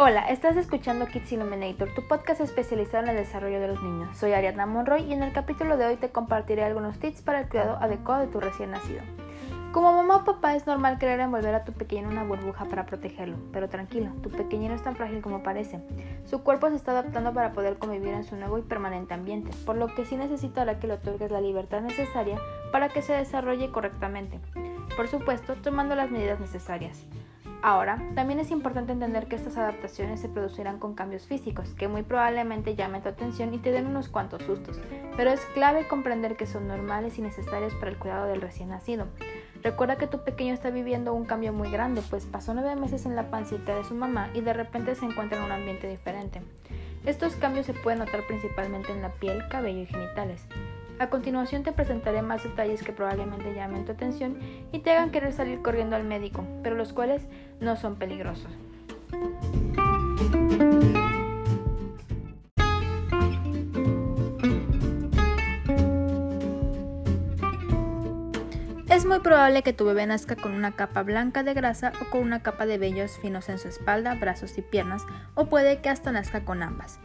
Hola, 0.00 0.28
estás 0.28 0.56
escuchando 0.56 1.08
Kids 1.08 1.32
Illuminator, 1.32 1.92
tu 1.92 2.06
podcast 2.06 2.40
especializado 2.40 3.02
en 3.02 3.10
el 3.10 3.16
desarrollo 3.16 3.60
de 3.60 3.66
los 3.66 3.82
niños. 3.82 4.16
Soy 4.16 4.30
Ariadna 4.30 4.64
Monroy 4.64 5.02
y 5.02 5.12
en 5.12 5.24
el 5.24 5.32
capítulo 5.32 5.76
de 5.76 5.86
hoy 5.86 5.96
te 5.96 6.10
compartiré 6.10 6.62
algunos 6.62 7.00
tips 7.00 7.20
para 7.22 7.40
el 7.40 7.48
cuidado 7.48 7.78
adecuado 7.80 8.20
de 8.20 8.28
tu 8.28 8.38
recién 8.38 8.70
nacido. 8.70 9.00
Como 9.72 9.92
mamá 9.92 10.18
o 10.18 10.24
papá 10.24 10.54
es 10.54 10.68
normal 10.68 11.00
querer 11.00 11.18
envolver 11.18 11.52
a 11.52 11.64
tu 11.64 11.72
pequeño 11.72 12.02
en 12.02 12.12
una 12.12 12.22
burbuja 12.22 12.66
para 12.66 12.86
protegerlo, 12.86 13.38
pero 13.52 13.68
tranquilo, 13.68 14.12
tu 14.22 14.30
pequeño 14.30 14.68
no 14.68 14.76
es 14.76 14.84
tan 14.84 14.94
frágil 14.94 15.20
como 15.20 15.42
parece. 15.42 15.80
Su 16.26 16.44
cuerpo 16.44 16.68
se 16.68 16.76
está 16.76 16.92
adaptando 16.92 17.34
para 17.34 17.52
poder 17.52 17.76
convivir 17.78 18.14
en 18.14 18.22
su 18.22 18.36
nuevo 18.36 18.56
y 18.56 18.62
permanente 18.62 19.14
ambiente, 19.14 19.50
por 19.66 19.74
lo 19.74 19.92
que 19.96 20.04
sí 20.04 20.16
necesitará 20.16 20.78
que 20.78 20.86
le 20.86 20.94
otorgues 20.94 21.32
la 21.32 21.40
libertad 21.40 21.80
necesaria 21.80 22.38
para 22.70 22.88
que 22.88 23.02
se 23.02 23.14
desarrolle 23.14 23.72
correctamente. 23.72 24.38
Por 24.96 25.08
supuesto, 25.08 25.56
tomando 25.56 25.96
las 25.96 26.08
medidas 26.08 26.38
necesarias. 26.38 27.04
Ahora, 27.60 28.00
también 28.14 28.38
es 28.38 28.52
importante 28.52 28.92
entender 28.92 29.26
que 29.26 29.34
estas 29.34 29.56
adaptaciones 29.56 30.20
se 30.20 30.28
producirán 30.28 30.78
con 30.78 30.94
cambios 30.94 31.26
físicos, 31.26 31.70
que 31.70 31.88
muy 31.88 32.02
probablemente 32.02 32.76
llamen 32.76 33.02
tu 33.02 33.08
atención 33.08 33.52
y 33.52 33.58
te 33.58 33.72
den 33.72 33.88
unos 33.88 34.08
cuantos 34.08 34.44
sustos, 34.44 34.80
pero 35.16 35.30
es 35.30 35.40
clave 35.54 35.88
comprender 35.88 36.36
que 36.36 36.46
son 36.46 36.68
normales 36.68 37.18
y 37.18 37.22
necesarios 37.22 37.74
para 37.74 37.90
el 37.90 37.98
cuidado 37.98 38.26
del 38.26 38.40
recién 38.40 38.68
nacido. 38.68 39.08
Recuerda 39.62 39.96
que 39.96 40.06
tu 40.06 40.22
pequeño 40.22 40.54
está 40.54 40.70
viviendo 40.70 41.12
un 41.12 41.24
cambio 41.24 41.52
muy 41.52 41.68
grande, 41.68 42.00
pues 42.08 42.26
pasó 42.26 42.54
nueve 42.54 42.76
meses 42.76 43.06
en 43.06 43.16
la 43.16 43.28
pancita 43.28 43.74
de 43.74 43.82
su 43.82 43.94
mamá 43.94 44.30
y 44.34 44.40
de 44.40 44.52
repente 44.52 44.94
se 44.94 45.04
encuentra 45.04 45.38
en 45.38 45.44
un 45.44 45.52
ambiente 45.52 45.88
diferente. 45.88 46.42
Estos 47.06 47.34
cambios 47.34 47.66
se 47.66 47.74
pueden 47.74 47.98
notar 47.98 48.24
principalmente 48.28 48.92
en 48.92 49.02
la 49.02 49.10
piel, 49.10 49.48
cabello 49.48 49.80
y 49.80 49.86
genitales. 49.86 50.46
A 50.98 51.10
continuación 51.10 51.62
te 51.62 51.72
presentaré 51.72 52.22
más 52.22 52.42
detalles 52.42 52.82
que 52.82 52.92
probablemente 52.92 53.54
llamen 53.54 53.84
tu 53.84 53.92
atención 53.92 54.38
y 54.72 54.80
te 54.80 54.90
hagan 54.90 55.12
querer 55.12 55.32
salir 55.32 55.62
corriendo 55.62 55.94
al 55.94 56.04
médico, 56.04 56.44
pero 56.62 56.74
los 56.74 56.92
cuales 56.92 57.22
no 57.60 57.76
son 57.76 57.96
peligrosos. 57.96 58.50
Es 68.88 69.06
muy 69.06 69.20
probable 69.20 69.62
que 69.62 69.72
tu 69.72 69.84
bebé 69.84 70.04
nazca 70.06 70.34
con 70.34 70.52
una 70.52 70.72
capa 70.72 71.04
blanca 71.04 71.44
de 71.44 71.54
grasa 71.54 71.92
o 72.02 72.10
con 72.10 72.22
una 72.22 72.42
capa 72.42 72.66
de 72.66 72.78
vellos 72.78 73.16
finos 73.18 73.48
en 73.48 73.60
su 73.60 73.68
espalda, 73.68 74.16
brazos 74.16 74.58
y 74.58 74.62
piernas, 74.62 75.04
o 75.36 75.46
puede 75.46 75.80
que 75.80 75.90
hasta 75.90 76.10
nazca 76.10 76.44
con 76.44 76.64
ambas. 76.64 76.98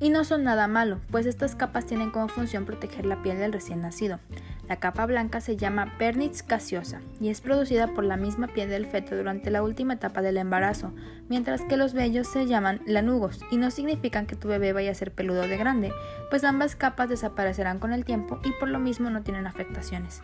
Y 0.00 0.10
no 0.10 0.24
son 0.24 0.44
nada 0.44 0.68
malo, 0.68 1.00
pues 1.10 1.26
estas 1.26 1.54
capas 1.54 1.86
tienen 1.86 2.10
como 2.10 2.28
función 2.28 2.64
proteger 2.64 3.06
la 3.06 3.22
piel 3.22 3.38
del 3.38 3.52
recién 3.52 3.80
nacido. 3.80 4.20
La 4.68 4.76
capa 4.76 5.06
blanca 5.06 5.40
se 5.40 5.56
llama 5.56 5.94
Pernitz 5.96 6.42
caseosa 6.42 7.00
y 7.20 7.28
es 7.28 7.40
producida 7.40 7.94
por 7.94 8.04
la 8.04 8.16
misma 8.16 8.48
piel 8.48 8.68
del 8.68 8.86
feto 8.86 9.16
durante 9.16 9.50
la 9.50 9.62
última 9.62 9.94
etapa 9.94 10.22
del 10.22 10.38
embarazo, 10.38 10.92
mientras 11.28 11.62
que 11.62 11.76
los 11.76 11.94
vellos 11.94 12.26
se 12.26 12.46
llaman 12.46 12.80
lanugos 12.84 13.40
y 13.52 13.58
no 13.58 13.70
significan 13.70 14.26
que 14.26 14.34
tu 14.34 14.48
bebé 14.48 14.72
vaya 14.72 14.90
a 14.90 14.94
ser 14.94 15.12
peludo 15.12 15.42
de 15.42 15.56
grande, 15.56 15.92
pues 16.30 16.42
ambas 16.42 16.74
capas 16.74 17.08
desaparecerán 17.08 17.78
con 17.78 17.92
el 17.92 18.04
tiempo 18.04 18.40
y 18.44 18.50
por 18.58 18.68
lo 18.68 18.80
mismo 18.80 19.08
no 19.08 19.22
tienen 19.22 19.46
afectaciones. 19.46 20.22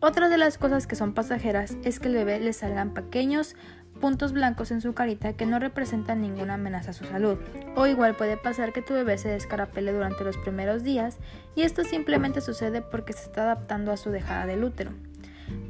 Otra 0.00 0.28
de 0.28 0.38
las 0.38 0.56
cosas 0.56 0.86
que 0.86 0.96
son 0.96 1.12
pasajeras 1.12 1.76
es 1.82 2.00
que 2.00 2.08
el 2.08 2.14
bebé 2.14 2.40
le 2.40 2.52
salgan 2.54 2.94
pequeños 2.94 3.56
puntos 3.96 4.32
blancos 4.32 4.70
en 4.70 4.80
su 4.80 4.94
carita 4.94 5.32
que 5.32 5.46
no 5.46 5.58
representan 5.58 6.20
ninguna 6.20 6.54
amenaza 6.54 6.90
a 6.90 6.94
su 6.94 7.04
salud. 7.04 7.38
O 7.74 7.86
igual 7.86 8.14
puede 8.16 8.36
pasar 8.36 8.72
que 8.72 8.82
tu 8.82 8.94
bebé 8.94 9.18
se 9.18 9.28
descarapele 9.28 9.92
durante 9.92 10.24
los 10.24 10.36
primeros 10.38 10.82
días 10.82 11.18
y 11.54 11.62
esto 11.62 11.84
simplemente 11.84 12.40
sucede 12.40 12.82
porque 12.82 13.12
se 13.12 13.22
está 13.22 13.42
adaptando 13.42 13.92
a 13.92 13.96
su 13.96 14.10
dejada 14.10 14.46
del 14.46 14.64
útero. 14.64 14.92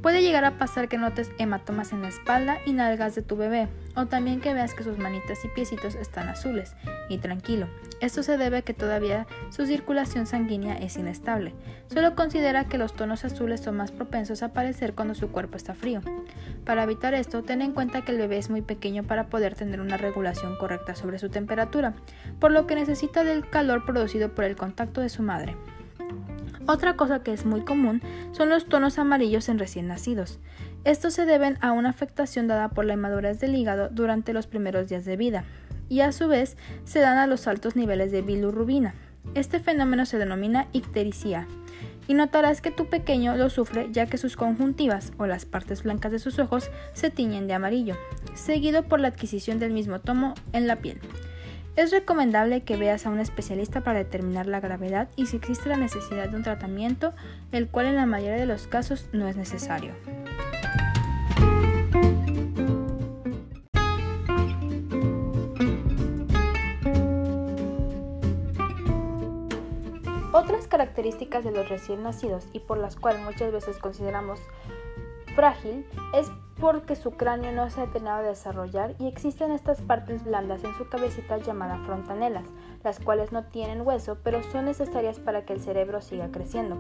Puede 0.02 0.22
llegar 0.22 0.44
a 0.44 0.58
pasar 0.58 0.88
que 0.88 0.98
notes 0.98 1.32
hematomas 1.38 1.92
en 1.92 2.02
la 2.02 2.08
espalda 2.08 2.58
y 2.64 2.72
nalgas 2.72 3.14
de 3.14 3.22
tu 3.22 3.36
bebé, 3.36 3.68
o 3.96 4.06
también 4.06 4.40
que 4.40 4.54
veas 4.54 4.74
que 4.74 4.84
sus 4.84 4.98
manitas 4.98 5.44
y 5.44 5.48
piecitos 5.48 5.94
están 5.94 6.28
azules. 6.28 6.74
Y 7.08 7.18
tranquilo, 7.18 7.66
esto 8.00 8.22
se 8.22 8.36
debe 8.36 8.58
a 8.58 8.62
que 8.62 8.74
todavía 8.74 9.26
su 9.50 9.66
circulación 9.66 10.26
sanguínea 10.26 10.76
es 10.76 10.96
inestable. 10.96 11.54
Solo 11.92 12.14
considera 12.14 12.66
que 12.66 12.78
los 12.78 12.94
tonos 12.94 13.24
azules 13.24 13.60
son 13.60 13.76
más 13.76 13.90
propensos 13.90 14.42
a 14.42 14.46
aparecer 14.46 14.94
cuando 14.94 15.14
su 15.14 15.28
cuerpo 15.28 15.56
está 15.56 15.74
frío. 15.74 16.02
Para 16.64 16.84
evitar 16.84 17.14
esto, 17.14 17.42
ten 17.42 17.62
en 17.62 17.72
cuenta 17.72 18.02
que 18.02 18.12
el 18.12 18.18
bebé 18.18 18.38
es 18.38 18.50
muy 18.50 18.62
pequeño 18.62 19.04
para 19.04 19.28
poder 19.28 19.54
tener 19.54 19.80
una 19.80 19.96
regulación 19.96 20.56
correcta 20.56 20.94
sobre 20.94 21.18
su 21.18 21.30
temperatura, 21.30 21.94
por 22.38 22.52
lo 22.52 22.66
que 22.66 22.74
necesita 22.74 23.24
del 23.24 23.48
calor 23.48 23.84
producido 23.84 24.34
por 24.34 24.44
el 24.44 24.56
contacto 24.56 25.00
de 25.00 25.08
su 25.08 25.22
madre. 25.22 25.56
Otra 26.68 26.96
cosa 26.96 27.22
que 27.22 27.32
es 27.32 27.46
muy 27.46 27.60
común 27.60 28.02
son 28.32 28.48
los 28.48 28.66
tonos 28.66 28.98
amarillos 28.98 29.48
en 29.48 29.58
recién 29.58 29.86
nacidos. 29.86 30.40
Estos 30.84 31.14
se 31.14 31.24
deben 31.24 31.58
a 31.60 31.72
una 31.72 31.90
afectación 31.90 32.48
dada 32.48 32.70
por 32.70 32.84
la 32.84 32.94
inmadurez 32.94 33.38
del 33.38 33.54
hígado 33.54 33.88
durante 33.88 34.32
los 34.32 34.46
primeros 34.46 34.88
días 34.88 35.04
de 35.04 35.16
vida, 35.16 35.44
y 35.88 36.00
a 36.00 36.10
su 36.10 36.26
vez 36.26 36.56
se 36.84 36.98
dan 36.98 37.18
a 37.18 37.26
los 37.26 37.46
altos 37.46 37.76
niveles 37.76 38.10
de 38.10 38.22
bilirrubina. 38.22 38.94
Este 39.34 39.60
fenómeno 39.60 40.06
se 40.06 40.18
denomina 40.18 40.66
ictericia, 40.72 41.46
y 42.08 42.14
notarás 42.14 42.60
que 42.60 42.70
tu 42.70 42.88
pequeño 42.88 43.36
lo 43.36 43.50
sufre 43.50 43.88
ya 43.92 44.06
que 44.06 44.18
sus 44.18 44.36
conjuntivas 44.36 45.12
o 45.18 45.26
las 45.26 45.44
partes 45.44 45.82
blancas 45.82 46.12
de 46.12 46.18
sus 46.18 46.38
ojos 46.38 46.70
se 46.94 47.10
tiñen 47.10 47.46
de 47.46 47.54
amarillo, 47.54 47.96
seguido 48.34 48.84
por 48.84 49.00
la 49.00 49.08
adquisición 49.08 49.58
del 49.58 49.72
mismo 49.72 50.00
tomo 50.00 50.34
en 50.52 50.66
la 50.66 50.76
piel. 50.76 51.00
Es 51.76 51.90
recomendable 51.90 52.62
que 52.62 52.78
veas 52.78 53.04
a 53.04 53.10
un 53.10 53.20
especialista 53.20 53.82
para 53.82 53.98
determinar 53.98 54.46
la 54.46 54.60
gravedad 54.60 55.10
y 55.14 55.26
si 55.26 55.36
existe 55.36 55.68
la 55.68 55.76
necesidad 55.76 56.30
de 56.30 56.36
un 56.36 56.42
tratamiento, 56.42 57.12
el 57.52 57.68
cual 57.68 57.84
en 57.84 57.96
la 57.96 58.06
mayoría 58.06 58.38
de 58.38 58.46
los 58.46 58.66
casos 58.66 59.10
no 59.12 59.28
es 59.28 59.36
necesario. 59.36 59.92
Otras 70.32 70.66
características 70.68 71.44
de 71.44 71.50
los 71.50 71.68
recién 71.68 72.02
nacidos 72.02 72.46
y 72.54 72.60
por 72.60 72.78
las 72.78 72.96
cuales 72.96 73.22
muchas 73.22 73.52
veces 73.52 73.76
consideramos 73.76 74.40
frágil 75.36 75.86
es 76.14 76.32
porque 76.58 76.96
su 76.96 77.10
cráneo 77.10 77.52
no 77.52 77.68
se 77.68 77.82
ha 77.82 77.86
terminado 77.86 78.22
de 78.22 78.30
desarrollar 78.30 78.94
y 78.98 79.06
existen 79.06 79.52
estas 79.52 79.82
partes 79.82 80.24
blandas 80.24 80.64
en 80.64 80.74
su 80.74 80.88
cabecita 80.88 81.36
llamadas 81.36 81.84
frontanelas, 81.84 82.46
las 82.82 82.98
cuales 82.98 83.32
no 83.32 83.44
tienen 83.44 83.82
hueso 83.82 84.16
pero 84.24 84.42
son 84.42 84.64
necesarias 84.64 85.20
para 85.20 85.44
que 85.44 85.52
el 85.52 85.60
cerebro 85.60 86.00
siga 86.00 86.30
creciendo. 86.30 86.78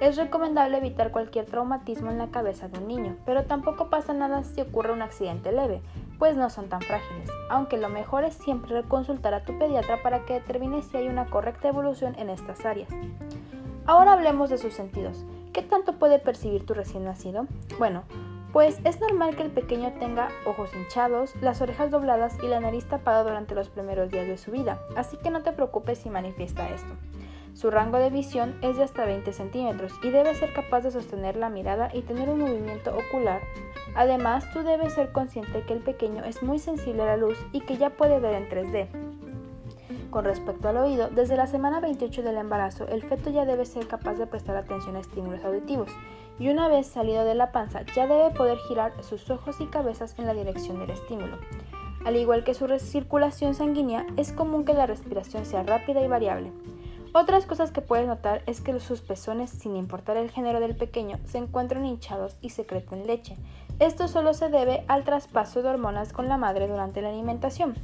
Es 0.00 0.16
recomendable 0.16 0.78
evitar 0.78 1.10
cualquier 1.10 1.46
traumatismo 1.46 2.12
en 2.12 2.18
la 2.18 2.30
cabeza 2.30 2.68
de 2.68 2.78
un 2.78 2.86
niño, 2.86 3.16
pero 3.26 3.44
tampoco 3.44 3.90
pasa 3.90 4.14
nada 4.14 4.44
si 4.44 4.60
ocurre 4.60 4.92
un 4.92 5.02
accidente 5.02 5.50
leve, 5.50 5.82
pues 6.20 6.36
no 6.36 6.48
son 6.48 6.68
tan 6.68 6.82
frágiles, 6.82 7.28
aunque 7.50 7.76
lo 7.76 7.88
mejor 7.88 8.22
es 8.22 8.34
siempre 8.34 8.84
consultar 8.84 9.34
a 9.34 9.44
tu 9.44 9.58
pediatra 9.58 10.02
para 10.04 10.24
que 10.24 10.34
determine 10.34 10.82
si 10.82 10.96
hay 10.96 11.08
una 11.08 11.26
correcta 11.26 11.68
evolución 11.68 12.14
en 12.18 12.30
estas 12.30 12.64
áreas. 12.64 12.90
Ahora 13.86 14.12
hablemos 14.12 14.50
de 14.50 14.58
sus 14.58 14.74
sentidos. 14.74 15.24
¿Qué 15.56 15.62
tanto 15.62 15.94
puede 15.94 16.18
percibir 16.18 16.66
tu 16.66 16.74
recién 16.74 17.06
nacido? 17.06 17.46
Bueno, 17.78 18.02
pues 18.52 18.78
es 18.84 19.00
normal 19.00 19.36
que 19.36 19.42
el 19.42 19.50
pequeño 19.50 19.90
tenga 19.98 20.28
ojos 20.44 20.68
hinchados, 20.76 21.34
las 21.40 21.62
orejas 21.62 21.90
dobladas 21.90 22.36
y 22.42 22.46
la 22.46 22.60
nariz 22.60 22.84
tapada 22.84 23.22
durante 23.22 23.54
los 23.54 23.70
primeros 23.70 24.10
días 24.10 24.26
de 24.26 24.36
su 24.36 24.50
vida, 24.50 24.78
así 24.96 25.16
que 25.16 25.30
no 25.30 25.42
te 25.42 25.52
preocupes 25.52 25.96
si 25.96 26.10
manifiesta 26.10 26.68
esto. 26.68 26.92
Su 27.54 27.70
rango 27.70 27.96
de 27.96 28.10
visión 28.10 28.58
es 28.60 28.76
de 28.76 28.84
hasta 28.84 29.06
20 29.06 29.32
centímetros 29.32 29.94
y 30.02 30.10
debe 30.10 30.34
ser 30.34 30.52
capaz 30.52 30.82
de 30.82 30.90
sostener 30.90 31.36
la 31.36 31.48
mirada 31.48 31.88
y 31.94 32.02
tener 32.02 32.28
un 32.28 32.40
movimiento 32.40 32.94
ocular. 32.94 33.40
Además, 33.94 34.44
tú 34.52 34.62
debes 34.62 34.92
ser 34.92 35.10
consciente 35.10 35.62
que 35.62 35.72
el 35.72 35.80
pequeño 35.80 36.22
es 36.24 36.42
muy 36.42 36.58
sensible 36.58 37.04
a 37.04 37.06
la 37.06 37.16
luz 37.16 37.38
y 37.52 37.62
que 37.62 37.78
ya 37.78 37.88
puede 37.88 38.20
ver 38.20 38.34
en 38.34 38.50
3D. 38.50 39.05
Con 40.16 40.24
respecto 40.24 40.70
al 40.70 40.78
oído, 40.78 41.10
desde 41.10 41.36
la 41.36 41.46
semana 41.46 41.78
28 41.78 42.22
del 42.22 42.38
embarazo, 42.38 42.88
el 42.88 43.02
feto 43.02 43.28
ya 43.28 43.44
debe 43.44 43.66
ser 43.66 43.86
capaz 43.86 44.14
de 44.14 44.26
prestar 44.26 44.56
atención 44.56 44.96
a 44.96 45.00
estímulos 45.00 45.44
auditivos 45.44 45.90
y 46.38 46.48
una 46.48 46.68
vez 46.68 46.86
salido 46.86 47.22
de 47.26 47.34
la 47.34 47.52
panza 47.52 47.82
ya 47.94 48.06
debe 48.06 48.30
poder 48.30 48.56
girar 48.66 48.94
sus 49.04 49.28
ojos 49.28 49.60
y 49.60 49.66
cabezas 49.66 50.18
en 50.18 50.24
la 50.24 50.32
dirección 50.32 50.78
del 50.78 50.88
estímulo. 50.88 51.36
Al 52.06 52.16
igual 52.16 52.44
que 52.44 52.54
su 52.54 52.66
circulación 52.78 53.54
sanguínea, 53.54 54.06
es 54.16 54.32
común 54.32 54.64
que 54.64 54.72
la 54.72 54.86
respiración 54.86 55.44
sea 55.44 55.64
rápida 55.64 56.00
y 56.00 56.08
variable. 56.08 56.50
Otras 57.12 57.44
cosas 57.44 57.70
que 57.70 57.82
puedes 57.82 58.06
notar 58.06 58.42
es 58.46 58.62
que 58.62 58.80
sus 58.80 59.02
pezones, 59.02 59.50
sin 59.50 59.76
importar 59.76 60.16
el 60.16 60.30
género 60.30 60.60
del 60.60 60.76
pequeño, 60.76 61.18
se 61.26 61.36
encuentran 61.36 61.84
hinchados 61.84 62.38
y 62.40 62.48
secretan 62.48 63.06
leche. 63.06 63.36
Esto 63.80 64.08
solo 64.08 64.32
se 64.32 64.48
debe 64.48 64.82
al 64.88 65.04
traspaso 65.04 65.60
de 65.60 65.68
hormonas 65.68 66.14
con 66.14 66.26
la 66.30 66.38
madre 66.38 66.68
durante 66.68 67.02
la 67.02 67.10
alimentación. 67.10 67.74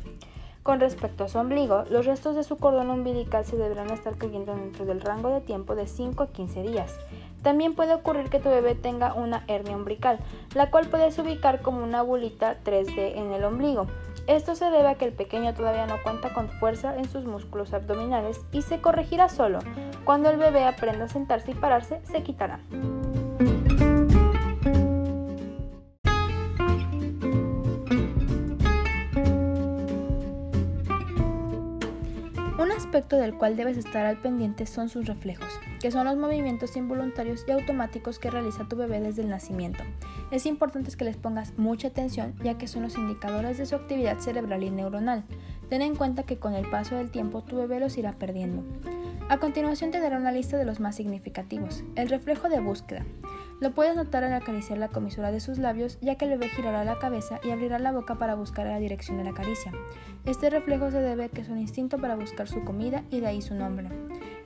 Con 0.62 0.78
respecto 0.78 1.24
a 1.24 1.28
su 1.28 1.38
ombligo, 1.38 1.82
los 1.90 2.06
restos 2.06 2.36
de 2.36 2.44
su 2.44 2.56
cordón 2.58 2.90
umbilical 2.90 3.44
se 3.44 3.56
deberán 3.56 3.90
estar 3.90 4.16
cayendo 4.16 4.54
dentro 4.54 4.84
del 4.84 5.00
rango 5.00 5.28
de 5.30 5.40
tiempo 5.40 5.74
de 5.74 5.88
5 5.88 6.22
a 6.22 6.28
15 6.28 6.62
días. 6.62 6.94
También 7.42 7.74
puede 7.74 7.94
ocurrir 7.94 8.30
que 8.30 8.38
tu 8.38 8.48
bebé 8.48 8.76
tenga 8.76 9.14
una 9.14 9.42
hernia 9.48 9.76
umbilical, 9.76 10.20
la 10.54 10.70
cual 10.70 10.86
puedes 10.86 11.18
ubicar 11.18 11.62
como 11.62 11.82
una 11.82 12.02
bolita 12.02 12.58
3D 12.64 13.16
en 13.16 13.32
el 13.32 13.42
ombligo. 13.42 13.88
Esto 14.28 14.54
se 14.54 14.66
debe 14.66 14.86
a 14.86 14.94
que 14.94 15.04
el 15.04 15.12
pequeño 15.12 15.52
todavía 15.52 15.88
no 15.88 16.00
cuenta 16.04 16.32
con 16.32 16.48
fuerza 16.48 16.96
en 16.96 17.08
sus 17.08 17.24
músculos 17.24 17.74
abdominales 17.74 18.40
y 18.52 18.62
se 18.62 18.80
corregirá 18.80 19.28
solo. 19.28 19.58
Cuando 20.04 20.30
el 20.30 20.36
bebé 20.36 20.64
aprenda 20.64 21.06
a 21.06 21.08
sentarse 21.08 21.50
y 21.50 21.54
pararse, 21.54 22.00
se 22.04 22.22
quitará. 22.22 22.60
Del 33.10 33.34
cual 33.34 33.56
debes 33.56 33.76
estar 33.76 34.06
al 34.06 34.20
pendiente 34.20 34.66
son 34.66 34.88
sus 34.88 35.06
reflejos, 35.06 35.49
que 35.81 35.90
son 35.90 36.06
los 36.06 36.16
movimientos 36.16 36.76
involuntarios 36.76 37.44
y 37.46 37.52
automáticos 37.52 38.19
que 38.19 38.31
realiza 38.31 38.69
tu 38.69 38.76
bebé 38.76 39.00
desde 39.00 39.22
el 39.22 39.28
nacimiento. 39.28 39.82
Es 40.31 40.46
importante 40.46 40.90
que 40.96 41.04
les 41.04 41.16
pongas 41.16 41.58
mucha 41.58 41.88
atención 41.88 42.34
ya 42.43 42.58
que 42.58 42.69
son 42.69 42.82
los 42.82 42.96
indicadores 42.96 43.58
de 43.58 43.66
su 43.66 43.75
actividad 43.75 44.19
cerebral 44.19 44.62
y 44.62 44.70
neuronal. 44.70 45.25
Ten 45.69 45.82
en 45.82 45.96
cuenta 45.96 46.22
que 46.22 46.38
con 46.38 46.54
el 46.54 46.69
paso 46.69 46.96
del 46.96 47.10
tiempo 47.10 47.43
tu 47.43 47.56
bebé 47.56 47.81
los 47.81 47.96
irá 47.99 48.12
perdiendo. 48.12 48.62
A 49.28 49.38
continuación 49.38 49.90
te 49.90 50.00
daré 50.00 50.16
una 50.16 50.32
lista 50.32 50.56
de 50.56 50.64
los 50.64 50.81
más 50.81 50.96
significativos. 50.96 51.84
El 51.94 52.08
reflejo 52.08 52.48
de 52.48 52.60
búsqueda. 52.60 53.05
Lo 53.62 53.70
puedes 53.70 53.94
notar 53.94 54.24
al 54.24 54.32
acariciar 54.32 54.76
la 54.78 54.88
comisura 54.88 55.30
de 55.30 55.38
sus 55.38 55.56
labios, 55.56 55.96
ya 56.00 56.16
que 56.16 56.24
el 56.24 56.32
bebé 56.32 56.48
girará 56.48 56.84
la 56.84 56.98
cabeza 56.98 57.38
y 57.44 57.50
abrirá 57.52 57.78
la 57.78 57.92
boca 57.92 58.16
para 58.16 58.34
buscar 58.34 58.66
la 58.66 58.80
dirección 58.80 59.18
de 59.18 59.22
la 59.22 59.34
caricia. 59.34 59.70
Este 60.26 60.50
reflejo 60.50 60.90
se 60.90 61.00
debe 61.00 61.26
a 61.26 61.28
que 61.28 61.42
es 61.42 61.48
un 61.48 61.58
instinto 61.58 61.98
para 61.98 62.16
buscar 62.16 62.48
su 62.48 62.64
comida 62.64 63.04
y 63.08 63.20
de 63.20 63.28
ahí 63.28 63.40
su 63.40 63.54
nombre. 63.54 63.88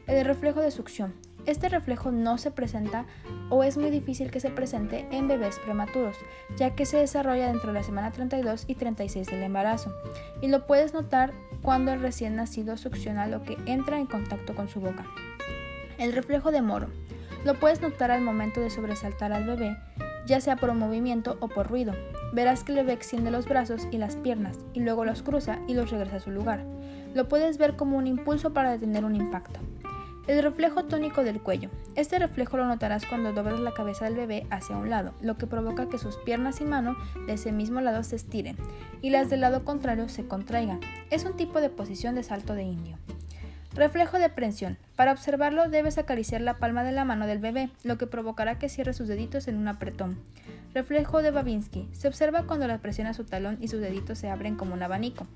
El 0.06 0.22
reflejo 0.26 0.60
de 0.60 0.70
succión. 0.70 1.14
Este 1.46 1.70
reflejo 1.70 2.10
no 2.10 2.36
se 2.36 2.50
presenta 2.50 3.06
o 3.48 3.64
es 3.64 3.78
muy 3.78 3.88
difícil 3.88 4.30
que 4.30 4.38
se 4.38 4.50
presente 4.50 5.08
en 5.10 5.28
bebés 5.28 5.60
prematuros, 5.60 6.18
ya 6.58 6.74
que 6.74 6.84
se 6.84 6.98
desarrolla 6.98 7.46
dentro 7.46 7.68
de 7.68 7.78
la 7.78 7.84
semana 7.84 8.10
32 8.10 8.64
y 8.66 8.74
36 8.74 9.28
del 9.28 9.44
embarazo, 9.44 9.94
y 10.42 10.48
lo 10.48 10.66
puedes 10.66 10.92
notar 10.92 11.32
cuando 11.62 11.90
el 11.90 12.02
recién 12.02 12.36
nacido 12.36 12.76
succiona 12.76 13.26
lo 13.28 13.42
que 13.44 13.56
entra 13.64 13.98
en 13.98 14.04
contacto 14.08 14.54
con 14.54 14.68
su 14.68 14.80
boca. 14.80 15.06
El 15.96 16.12
reflejo 16.12 16.52
de 16.52 16.60
moro. 16.60 16.88
Lo 17.44 17.54
puedes 17.54 17.80
notar 17.80 18.10
al 18.10 18.22
momento 18.22 18.60
de 18.60 18.70
sobresaltar 18.70 19.32
al 19.32 19.44
bebé, 19.44 19.76
ya 20.26 20.40
sea 20.40 20.56
por 20.56 20.70
un 20.70 20.78
movimiento 20.78 21.36
o 21.40 21.48
por 21.48 21.68
ruido. 21.68 21.94
Verás 22.32 22.64
que 22.64 22.72
el 22.72 22.78
bebé 22.78 22.92
extiende 22.92 23.30
los 23.30 23.46
brazos 23.46 23.86
y 23.90 23.98
las 23.98 24.16
piernas 24.16 24.58
y 24.72 24.80
luego 24.80 25.04
los 25.04 25.22
cruza 25.22 25.58
y 25.68 25.74
los 25.74 25.90
regresa 25.90 26.16
a 26.16 26.20
su 26.20 26.30
lugar. 26.30 26.64
Lo 27.14 27.28
puedes 27.28 27.58
ver 27.58 27.76
como 27.76 27.96
un 27.96 28.06
impulso 28.06 28.52
para 28.52 28.72
detener 28.72 29.04
un 29.04 29.14
impacto. 29.14 29.60
El 30.26 30.42
reflejo 30.42 30.84
tónico 30.84 31.22
del 31.22 31.40
cuello. 31.40 31.70
Este 31.94 32.18
reflejo 32.18 32.56
lo 32.56 32.66
notarás 32.66 33.06
cuando 33.06 33.32
doblas 33.32 33.60
la 33.60 33.74
cabeza 33.74 34.06
del 34.06 34.16
bebé 34.16 34.44
hacia 34.50 34.76
un 34.76 34.90
lado, 34.90 35.14
lo 35.20 35.36
que 35.38 35.46
provoca 35.46 35.88
que 35.88 35.98
sus 35.98 36.16
piernas 36.16 36.60
y 36.60 36.64
mano 36.64 36.96
de 37.28 37.34
ese 37.34 37.52
mismo 37.52 37.80
lado 37.80 38.02
se 38.02 38.16
estiren 38.16 38.56
y 39.02 39.10
las 39.10 39.30
del 39.30 39.42
lado 39.42 39.64
contrario 39.64 40.08
se 40.08 40.26
contraigan. 40.26 40.80
Es 41.10 41.24
un 41.24 41.36
tipo 41.36 41.60
de 41.60 41.70
posición 41.70 42.16
de 42.16 42.24
salto 42.24 42.54
de 42.54 42.64
indio. 42.64 42.98
Reflejo 43.76 44.18
de 44.18 44.30
prensión. 44.30 44.78
Para 44.96 45.12
observarlo 45.12 45.68
debes 45.68 45.98
acariciar 45.98 46.40
la 46.40 46.56
palma 46.56 46.82
de 46.82 46.92
la 46.92 47.04
mano 47.04 47.26
del 47.26 47.40
bebé, 47.40 47.68
lo 47.84 47.98
que 47.98 48.06
provocará 48.06 48.58
que 48.58 48.70
cierre 48.70 48.94
sus 48.94 49.06
deditos 49.06 49.48
en 49.48 49.58
un 49.58 49.68
apretón. 49.68 50.16
Reflejo 50.72 51.20
de 51.20 51.30
Babinski. 51.30 51.86
Se 51.92 52.08
observa 52.08 52.44
cuando 52.44 52.66
la 52.66 52.78
presiona 52.78 53.12
su 53.12 53.24
talón 53.24 53.58
y 53.60 53.68
sus 53.68 53.82
deditos 53.82 54.18
se 54.18 54.30
abren 54.30 54.56
como 54.56 54.72
un 54.72 54.82
abanico. 54.82 55.26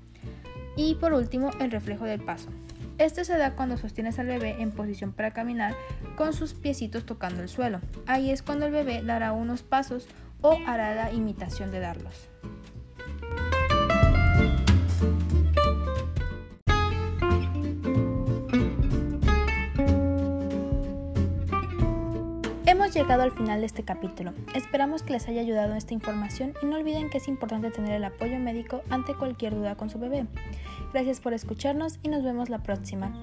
Y 0.75 0.95
por 0.95 1.13
último, 1.13 1.51
el 1.59 1.69
reflejo 1.69 2.05
del 2.05 2.19
paso. 2.19 2.49
Este 2.97 3.25
se 3.25 3.37
da 3.37 3.55
cuando 3.55 3.77
sostienes 3.77 4.17
al 4.17 4.25
bebé 4.25 4.55
en 4.57 4.71
posición 4.71 5.13
para 5.13 5.33
caminar 5.33 5.75
con 6.15 6.33
sus 6.33 6.55
piecitos 6.55 7.05
tocando 7.05 7.43
el 7.43 7.49
suelo. 7.49 7.79
Ahí 8.07 8.31
es 8.31 8.41
cuando 8.41 8.65
el 8.65 8.71
bebé 8.71 9.03
dará 9.03 9.33
unos 9.33 9.61
pasos 9.61 10.07
o 10.41 10.57
hará 10.65 10.95
la 10.95 11.13
imitación 11.13 11.69
de 11.69 11.79
darlos. 11.79 12.30
Hemos 22.91 23.03
llegado 23.03 23.23
al 23.23 23.31
final 23.31 23.61
de 23.61 23.67
este 23.67 23.83
capítulo. 23.83 24.33
Esperamos 24.53 25.01
que 25.01 25.13
les 25.13 25.25
haya 25.29 25.39
ayudado 25.39 25.75
esta 25.75 25.93
información 25.93 26.53
y 26.61 26.65
no 26.65 26.75
olviden 26.75 27.09
que 27.09 27.19
es 27.19 27.29
importante 27.29 27.71
tener 27.71 27.93
el 27.93 28.03
apoyo 28.03 28.37
médico 28.37 28.81
ante 28.89 29.15
cualquier 29.15 29.55
duda 29.55 29.77
con 29.77 29.89
su 29.89 29.97
bebé. 29.97 30.25
Gracias 30.91 31.21
por 31.21 31.33
escucharnos 31.33 31.99
y 32.03 32.09
nos 32.09 32.21
vemos 32.21 32.49
la 32.49 32.63
próxima. 32.63 33.13